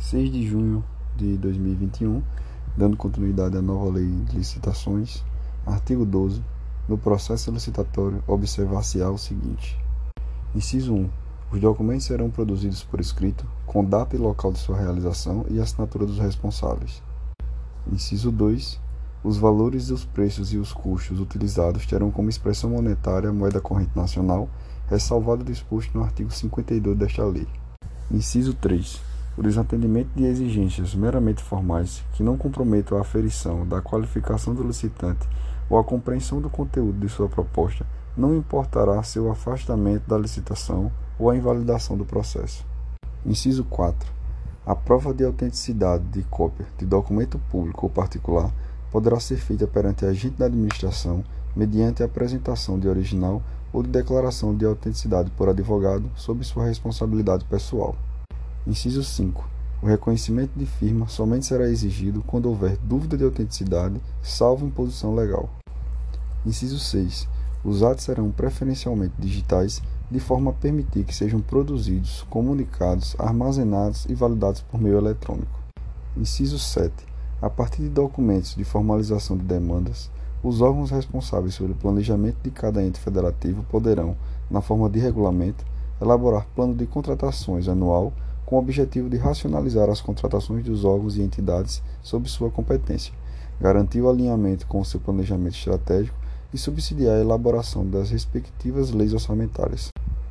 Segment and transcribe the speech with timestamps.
[0.00, 0.82] 6 de junho
[1.14, 2.22] de 2021,
[2.74, 5.22] dando continuidade à nova lei de licitações,
[5.66, 6.42] artigo 12,
[6.88, 9.78] no processo licitatório observar-se-á o seguinte:
[10.54, 11.10] Inciso 1.
[11.52, 16.06] Os documentos serão produzidos por escrito, com data e local de sua realização e assinatura
[16.06, 17.02] dos responsáveis.
[17.92, 18.80] Inciso 2.
[19.22, 23.94] Os valores dos preços e os custos utilizados terão como expressão monetária a moeda corrente
[23.94, 24.48] nacional,
[24.88, 27.46] ressalvado o disposto no artigo 52 desta lei.
[28.10, 29.09] Inciso 3.
[29.40, 35.26] O desatendimento de exigências meramente formais que não comprometam a aferição da qualificação do licitante
[35.70, 41.30] ou a compreensão do conteúdo de sua proposta não importará seu afastamento da licitação ou
[41.30, 42.66] a invalidação do processo.
[43.24, 44.12] Inciso 4.
[44.66, 48.52] A prova de autenticidade de cópia de documento público ou particular
[48.92, 51.24] poderá ser feita perante agente da administração
[51.56, 57.46] mediante a apresentação de original ou de declaração de autenticidade por advogado sob sua responsabilidade
[57.46, 57.96] pessoal.
[58.66, 59.48] Inciso 5.
[59.82, 65.48] O reconhecimento de firma somente será exigido quando houver dúvida de autenticidade, salvo imposição legal.
[66.44, 67.26] Inciso 6.
[67.64, 74.14] Os atos serão preferencialmente digitais, de forma a permitir que sejam produzidos, comunicados, armazenados e
[74.14, 75.58] validados por meio eletrônico.
[76.14, 76.92] Inciso 7.
[77.40, 80.10] A partir de documentos de formalização de demandas,
[80.42, 84.14] os órgãos responsáveis pelo planejamento de cada ente federativo poderão,
[84.50, 85.64] na forma de regulamento,
[86.00, 88.12] elaborar plano de contratações anual
[88.50, 93.14] com o objetivo de racionalizar as contratações dos órgãos e entidades sob sua competência,
[93.60, 96.18] garantir o alinhamento com o seu planejamento estratégico
[96.52, 99.90] e subsidiar a elaboração das respectivas leis orçamentárias.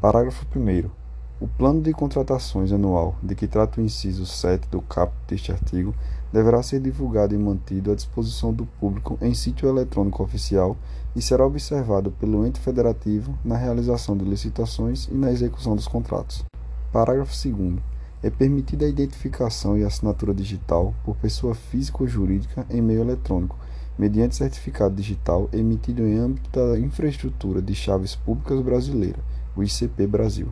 [0.00, 0.90] Parágrafo 1.
[1.38, 5.94] O plano de contratações anual, de que trata o inciso 7 do caput deste artigo,
[6.32, 10.76] deverá ser divulgado e mantido à disposição do público em sítio eletrônico oficial
[11.14, 16.44] e será observado pelo ente federativo na realização de licitações e na execução dos contratos.
[16.92, 17.89] Parágrafo 2.
[18.22, 23.56] É permitida a identificação e assinatura digital por pessoa física ou jurídica em meio eletrônico,
[23.98, 29.18] mediante certificado digital emitido em âmbito da Infraestrutura de Chaves Públicas Brasileira,
[29.56, 30.48] o ICP Brasil.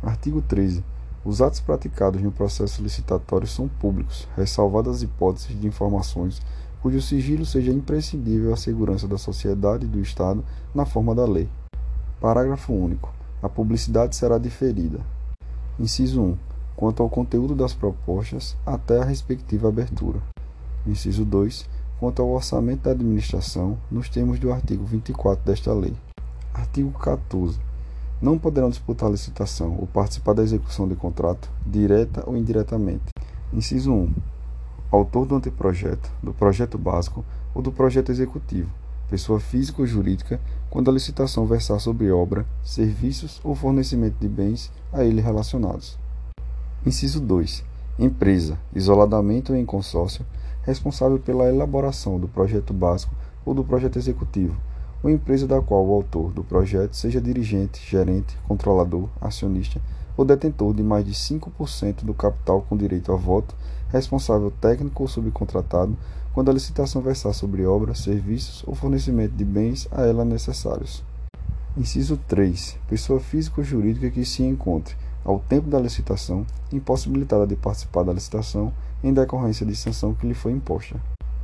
[0.00, 0.84] Artigo 13.
[1.24, 6.40] Os atos praticados no processo licitatório são públicos, ressalvadas as hipóteses de informações
[6.82, 11.48] cujo sigilo seja imprescindível à segurança da sociedade e do Estado na forma da lei.
[12.20, 13.12] Parágrafo único.
[13.40, 15.00] A publicidade será diferida.
[15.78, 16.51] Inciso 1.
[16.76, 20.20] Quanto ao conteúdo das propostas, até a respectiva abertura.
[20.86, 21.68] Inciso 2.
[21.98, 25.94] Quanto ao orçamento da administração, nos termos do artigo 24 desta lei.
[26.54, 27.58] Artigo 14
[28.22, 33.02] não poderão disputar licitação ou participar da execução de contrato, direta ou indiretamente.
[33.52, 34.14] Inciso 1.
[34.92, 38.70] Autor do anteprojeto, do projeto básico ou do projeto executivo,
[39.10, 40.40] pessoa física ou jurídica,
[40.70, 45.98] quando a licitação versar sobre obra, serviços ou fornecimento de bens a ele relacionados.
[46.84, 47.62] Inciso 2.
[47.96, 50.26] Empresa, isoladamente ou em consórcio,
[50.64, 53.14] responsável pela elaboração do projeto básico
[53.46, 54.56] ou do projeto executivo
[55.00, 59.80] ou empresa da qual o autor do projeto seja dirigente, gerente, controlador, acionista
[60.16, 63.54] ou detentor de mais de 5% do capital com direito a voto,
[63.88, 65.96] responsável técnico ou subcontratado,
[66.34, 71.02] quando a licitação versar sobre obras, serviços ou fornecimento de bens a ela necessários.
[71.76, 72.76] Inciso 3.
[72.88, 78.12] Pessoa física ou jurídica que se encontre, ao tempo da licitação, impossibilitada de participar da
[78.12, 78.72] licitação
[79.02, 81.00] em decorrência de sanção que lhe foi imposta.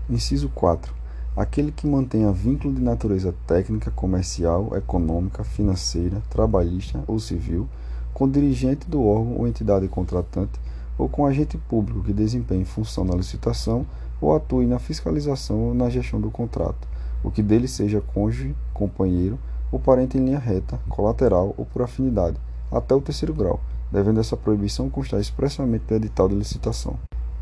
[0.09, 0.99] Inciso 4
[1.39, 7.69] aquele que mantenha vínculo de natureza técnica, comercial, econômica, financeira, trabalhista ou civil
[8.13, 10.59] com dirigente do órgão ou entidade contratante
[10.99, 13.87] ou com agente público que desempenhe função na licitação
[14.21, 16.89] ou atue na fiscalização ou na gestão do contrato,
[17.23, 19.39] o que dele seja cônjuge, companheiro
[19.71, 22.37] ou parente em linha reta, colateral ou por afinidade,
[22.71, 26.99] até o terceiro grau, devendo essa proibição constar expressamente no edital de licitação.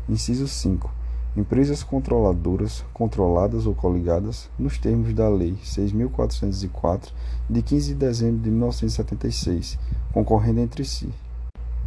[0.09, 0.97] Inciso 5
[1.37, 7.11] empresas controladoras, controladas ou coligadas, nos termos da Lei 6.404,
[7.47, 9.77] de 15 de dezembro de 1976,
[10.11, 11.09] concorrendo entre si.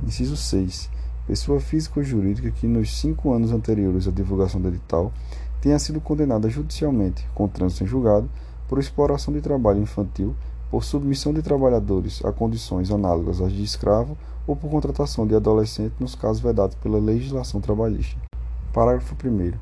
[0.06, 0.88] Inciso 6.
[1.26, 5.12] Pessoa física ou jurídica que, nos cinco anos anteriores à divulgação do edital,
[5.60, 8.31] tenha sido condenada judicialmente, com trânsito em julgado,
[8.69, 10.34] por exploração de trabalho infantil,
[10.70, 15.94] por submissão de trabalhadores a condições análogas às de escravo ou por contratação de adolescente
[15.99, 18.17] nos casos vedados pela legislação trabalhista.
[18.72, 19.52] Parágrafo 1.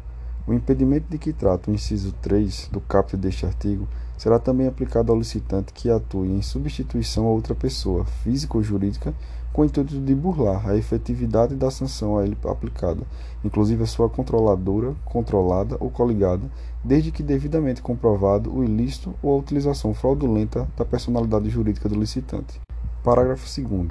[0.46, 3.88] O impedimento de que trata o inciso 3 do caput deste artigo
[4.18, 9.14] será também aplicado ao licitante que atue em substituição a outra pessoa, física ou jurídica,
[9.58, 13.02] com o intuito de burlar a efetividade da sanção a ele aplicada,
[13.44, 16.48] inclusive a sua controladora, controlada ou coligada,
[16.84, 22.60] desde que devidamente comprovado o ilícito ou a utilização fraudulenta da personalidade jurídica do licitante.
[23.02, 23.88] Parágrafo 2.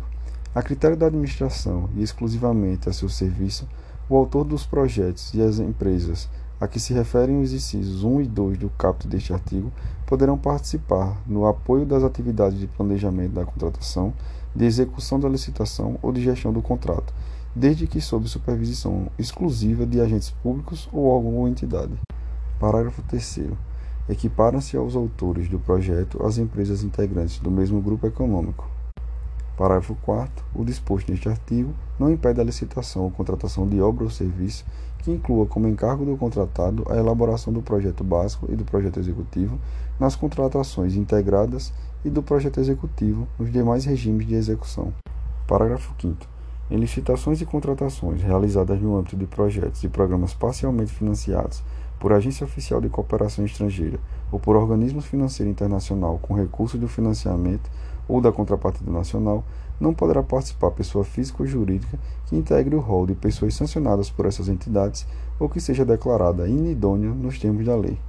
[0.56, 3.68] A critério da administração e exclusivamente a seu serviço,
[4.10, 6.30] O autor dos projetos e as empresas
[6.62, 9.72] a que se referem os incisos 1 e 2 do caput deste artigo
[10.06, 14.14] poderão participar no apoio das atividades de planejamento da contratação,
[14.58, 17.14] de execução da licitação ou de gestão do contrato,
[17.56, 21.94] desde que sob supervisão exclusiva de agentes públicos ou ou entidade.
[22.60, 23.52] Parágrafo 3
[24.10, 28.77] Equiparam-se aos autores do projeto as empresas integrantes do mesmo grupo econômico.
[29.58, 34.10] Parágrafo 4 O disposto neste artigo não impede a licitação ou contratação de obra ou
[34.10, 34.64] serviço
[35.00, 39.58] que inclua como encargo do contratado a elaboração do projeto básico e do projeto executivo
[40.00, 41.74] nas contratações integradas
[42.06, 44.94] e do projeto executivo nos demais regimes de execução.
[45.48, 46.28] Parágrafo 5
[46.70, 51.64] Em licitações e contratações realizadas no âmbito de projetos e programas parcialmente financiados
[52.00, 54.00] por agência oficial de cooperação estrangeira
[54.32, 57.72] ou por organismo financeiro internacional com recurso do financiamento
[58.08, 59.44] ou da contrapartida nacional,
[59.80, 64.26] não poderá participar pessoa física ou jurídica que integre o rol de pessoas sancionadas por
[64.26, 65.06] essas entidades
[65.40, 68.00] ou que seja declarada inidônea nos termos da lei.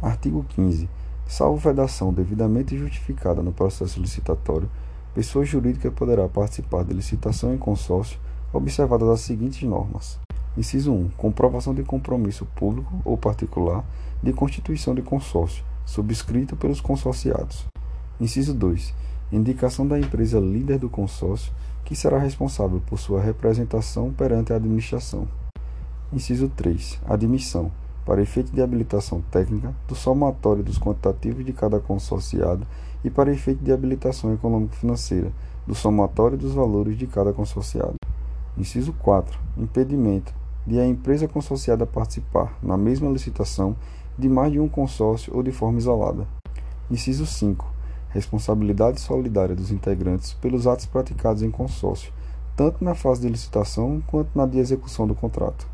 [0.00, 0.88] Artigo 15.
[1.26, 4.68] Salvo vedação devidamente justificada no processo licitatório,
[5.14, 8.18] pessoa jurídica poderá participar de licitação em consórcio,
[8.52, 10.18] observadas as seguintes normas:
[10.56, 11.10] Inciso 1.
[11.10, 13.84] Comprovação de compromisso público ou particular
[14.22, 17.66] de constituição de consórcio, subscrito pelos consorciados.
[18.20, 18.92] Inciso 2.
[19.32, 21.52] Indicação da empresa líder do consórcio,
[21.84, 25.28] que será responsável por sua representação perante a administração.
[26.12, 26.98] Inciso 3.
[27.08, 27.70] Admissão,
[28.04, 32.66] para efeito de habilitação técnica, do somatório dos quantitativos de cada consorciado
[33.04, 35.30] e para efeito de habilitação econômico-financeira,
[35.64, 37.94] do somatório dos valores de cada consorciado.
[38.58, 39.38] Inciso 4.
[39.56, 40.34] Impedimento
[40.66, 43.76] de a empresa consorciada participar, na mesma licitação,
[44.18, 46.26] de mais de um consórcio ou de forma isolada.
[46.90, 47.79] Inciso 5.
[48.10, 52.12] Responsabilidade solidária dos integrantes pelos atos praticados em consórcio,
[52.56, 55.66] tanto na fase de licitação quanto na de execução do contrato.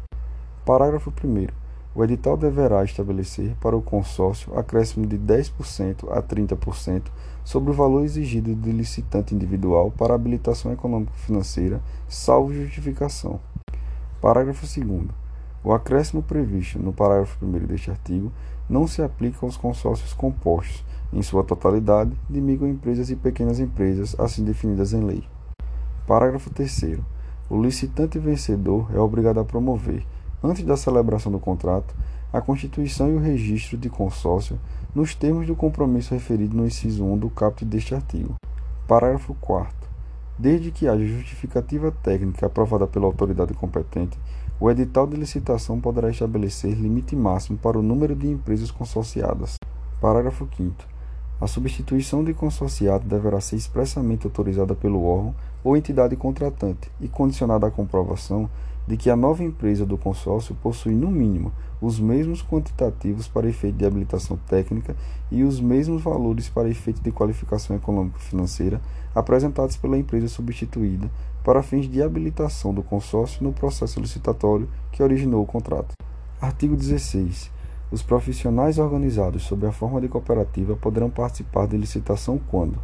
[0.65, 1.47] Parágrafo 1.
[1.95, 7.05] O edital deverá estabelecer para o consórcio acréscimo de 10% a 30%
[7.43, 13.41] sobre o valor exigido do licitante individual para habilitação econômico-financeira, salvo justificação.
[14.21, 15.07] Parágrafo 2.
[15.65, 18.31] O acréscimo previsto no parágrafo 1 deste artigo
[18.69, 24.45] não se aplica aos consórcios compostos, em sua totalidade, de microempresas e pequenas empresas, assim
[24.45, 25.25] definidas em lei.
[26.07, 26.99] Parágrafo 3.
[27.49, 30.05] O licitante vencedor é obrigado a promover,
[30.43, 31.95] antes da celebração do contrato,
[32.33, 34.59] a constituição e o registro de consórcio
[34.95, 38.35] nos termos do compromisso referido no inciso 1 do caput deste artigo.
[38.89, 39.76] Parágrafo 4
[40.39, 44.19] Desde que haja justificativa técnica aprovada pela autoridade competente,
[44.61, 49.57] o edital de licitação poderá estabelecer limite máximo para o número de empresas consorciadas.
[49.99, 50.75] Parágrafo 5.
[51.41, 55.35] A substituição de consorciado deverá ser expressamente autorizada pelo órgão
[55.65, 58.49] ou entidade contratante e condicionada à comprovação
[58.87, 63.77] de que a nova empresa do consórcio possui, no mínimo, os mesmos quantitativos para efeito
[63.77, 64.97] de habilitação técnica
[65.31, 68.81] e os mesmos valores para efeito de qualificação econômico-financeira
[69.15, 71.11] apresentados pela empresa substituída
[71.43, 75.93] para fins de habilitação do consórcio no processo licitatório que originou o contrato.
[76.41, 77.51] Artigo 16.
[77.91, 82.79] Os profissionais organizados sob a forma de cooperativa poderão participar de licitação quando: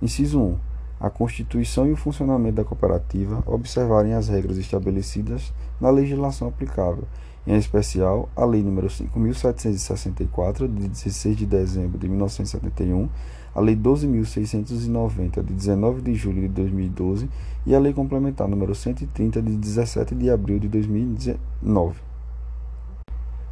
[0.00, 6.48] Inciso 1 a constituição e o funcionamento da cooperativa observarem as regras estabelecidas na legislação
[6.48, 7.04] aplicável,
[7.46, 13.08] em especial a Lei nº 5.764, de 16 de dezembro de 1971,
[13.54, 17.28] a Lei 12.690, de 19 de julho de 2012
[17.64, 22.05] e a Lei Complementar nº 130, de 17 de abril de 2019.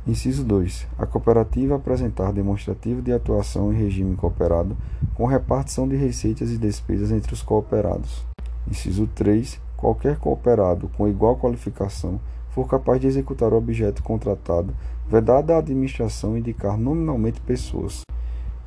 [0.06, 0.86] Inciso 2.
[0.98, 4.76] A cooperativa apresentar demonstrativo de atuação em regime cooperado,
[5.14, 8.22] com repartição de receitas e despesas entre os cooperados.
[8.70, 9.58] Inciso 3.
[9.78, 12.20] Qualquer cooperado com igual qualificação
[12.50, 14.74] for capaz de executar o objeto contratado,
[15.08, 18.02] vedada a administração indicar nominalmente pessoas.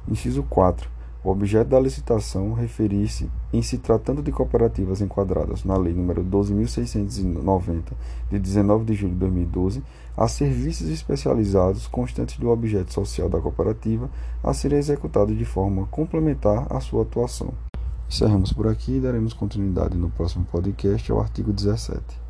[0.09, 0.96] Inciso 4.
[1.27, 7.83] O objeto da licitação referir-se, em se tratando de cooperativas enquadradas na Lei nº 12.690,
[8.31, 9.83] de 19 de julho de 2012,
[10.15, 14.09] a serviços especializados constantes do objeto social da cooperativa
[14.41, 17.53] a serem executados de forma complementar à sua atuação.
[18.07, 22.21] Encerramos por aqui e daremos continuidade no próximo podcast ao artigo 17.